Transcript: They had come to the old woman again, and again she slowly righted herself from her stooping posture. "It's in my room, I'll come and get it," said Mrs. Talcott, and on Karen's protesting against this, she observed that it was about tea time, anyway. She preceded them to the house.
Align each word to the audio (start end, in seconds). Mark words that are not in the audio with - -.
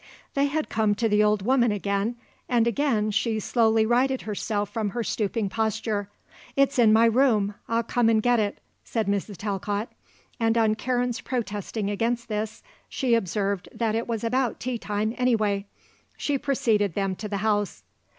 They 0.33 0.47
had 0.47 0.67
come 0.67 0.95
to 0.95 1.07
the 1.07 1.23
old 1.23 1.43
woman 1.45 1.71
again, 1.71 2.15
and 2.49 2.65
again 2.65 3.11
she 3.11 3.39
slowly 3.39 3.85
righted 3.85 4.23
herself 4.23 4.71
from 4.71 4.89
her 4.89 5.03
stooping 5.03 5.47
posture. 5.47 6.09
"It's 6.55 6.79
in 6.79 6.91
my 6.91 7.05
room, 7.05 7.53
I'll 7.69 7.83
come 7.83 8.09
and 8.09 8.19
get 8.19 8.39
it," 8.39 8.61
said 8.83 9.05
Mrs. 9.05 9.37
Talcott, 9.37 9.89
and 10.39 10.57
on 10.57 10.73
Karen's 10.73 11.21
protesting 11.21 11.91
against 11.91 12.29
this, 12.29 12.63
she 12.89 13.13
observed 13.13 13.69
that 13.71 13.93
it 13.93 14.07
was 14.07 14.23
about 14.23 14.59
tea 14.59 14.79
time, 14.79 15.13
anyway. 15.19 15.67
She 16.17 16.39
preceded 16.39 16.95
them 16.95 17.15
to 17.17 17.27
the 17.29 17.37
house. 17.45 17.83